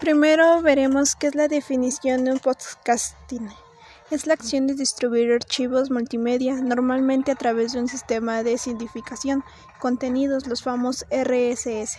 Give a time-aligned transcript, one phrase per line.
[0.00, 3.50] Primero veremos qué es la definición de un podcasting.
[4.10, 9.44] Es la acción de distribuir archivos multimedia, normalmente a través de un sistema de sindicación,
[9.78, 11.98] contenidos, los famosos RSS,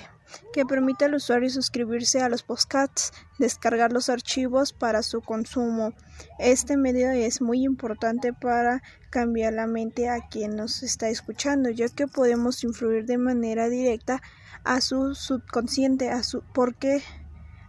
[0.52, 5.94] que permite al usuario suscribirse a los podcasts, descargar los archivos para su consumo.
[6.40, 8.82] Este medio es muy importante para
[9.12, 14.24] cambiar la mente a quien nos está escuchando, ya que podemos influir de manera directa
[14.64, 17.04] a su subconsciente, a su porque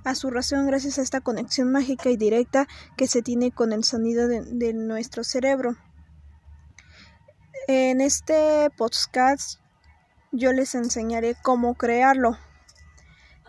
[0.05, 3.85] a su razón gracias a esta conexión mágica y directa que se tiene con el
[3.85, 5.77] sonido de, nuestro cerebro.
[7.69, 9.61] En este podcast
[10.33, 12.37] yo les enseñaré cómo crearlo.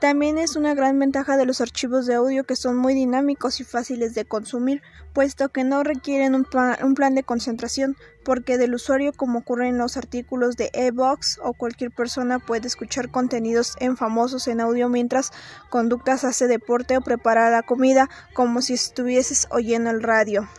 [0.03, 3.63] También es una gran ventaja de los archivos de audio que son muy dinámicos y
[3.63, 4.81] fáciles de consumir,
[5.13, 7.95] puesto que no requieren un, plan de concentración,
[8.25, 13.11] porque del usuario como ocurre en los artículos de e-box o cualquier persona puede escuchar
[13.11, 15.31] contenidos en famosos en audio mientras
[15.69, 20.49] conductas hace deporte o prepara la comida como si estuvieses oyendo el radio.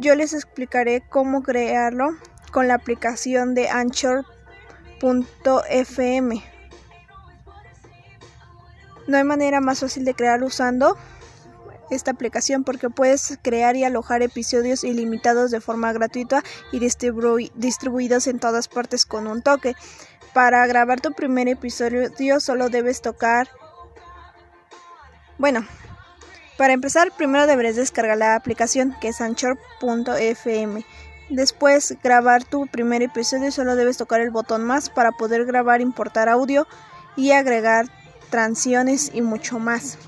[0.00, 2.16] Yo les explicaré cómo crearlo
[2.50, 4.24] con la aplicación de Anchor.fm.
[9.10, 10.96] No hay manera más fácil de crear usando
[11.90, 18.38] esta aplicación porque puedes crear y alojar episodios ilimitados de forma gratuita y distribuidos en
[18.38, 19.74] todas partes con un toque.
[20.32, 23.48] Para grabar tu primer episodio solo debes tocar...
[25.38, 25.66] Bueno,
[26.56, 30.86] para empezar primero deberás descargar la aplicación que es anchor.fm.
[31.30, 36.28] Después grabar tu primer episodio solo debes tocar el botón más para poder grabar, importar
[36.28, 36.68] audio
[37.16, 37.86] y agregar
[38.30, 39.98] transiciones y mucho más.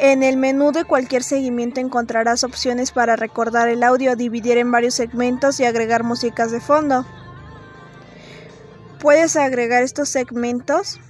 [0.00, 4.94] En el menú de cualquier seguimiento encontrarás opciones para recordar el audio, dividir en varios
[4.94, 7.04] segmentos y agregar músicas de fondo.
[9.00, 11.00] Puedes agregar estos segmentos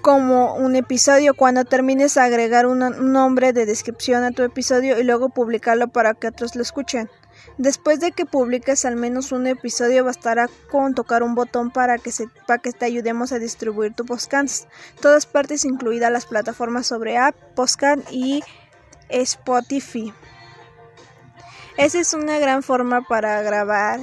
[0.00, 2.78] como un episodio cuando termines agregar un
[3.12, 7.10] nombre de descripción a tu episodio y luego publicarlo para que otros lo escuchen.
[7.58, 12.12] Después de que publiques al menos un episodio, bastará con tocar un botón para que,
[12.12, 14.68] se, para que te ayudemos a distribuir tu podcast.
[15.00, 18.42] Todas partes, incluidas las plataformas sobre App, Podcast y
[19.08, 20.12] Spotify.
[21.78, 24.00] Esa es una gran forma para grabar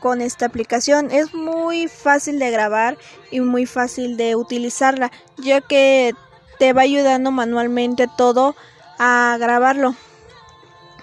[0.00, 1.10] con esta aplicación.
[1.10, 2.96] Es muy fácil de grabar
[3.30, 6.14] y muy fácil de utilizarla, ya que
[6.58, 8.56] te va ayudando manualmente todo
[8.98, 9.94] a grabarlo,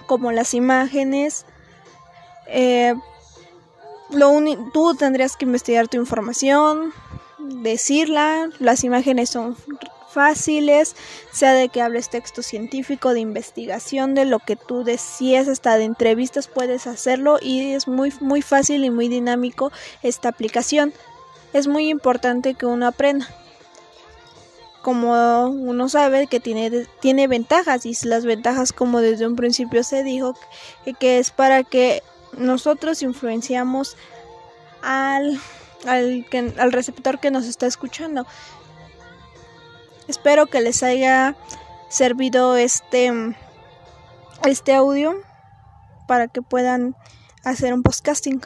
[0.06, 1.46] como las imágenes,
[2.46, 2.94] eh,
[4.10, 4.30] lo
[4.72, 6.92] tú tendrías que investigar tu información,
[7.38, 9.56] decirla, las imágenes son
[10.14, 10.94] fáciles,
[11.32, 15.84] sea de que hables texto científico, de investigación, de lo que tú decías, hasta de
[15.84, 19.72] entrevistas puedes hacerlo y es muy muy fácil y muy dinámico
[20.02, 20.94] esta aplicación.
[21.52, 23.28] Es muy importante que uno aprenda.
[24.82, 30.02] Como uno sabe que tiene, tiene ventajas y las ventajas como desde un principio se
[30.02, 30.36] dijo
[31.00, 32.02] que es para que
[32.38, 33.96] nosotros influenciamos
[34.82, 35.40] al,
[35.86, 36.26] al,
[36.58, 38.26] al receptor que nos está escuchando.
[40.08, 41.36] Espero que les haya
[41.88, 43.12] servido este,
[44.44, 45.14] este audio
[46.08, 46.96] para que puedan
[47.44, 48.40] hacer un podcasting.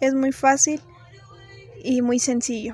[0.00, 0.80] Es muy fácil
[1.82, 2.72] y muy sencillo.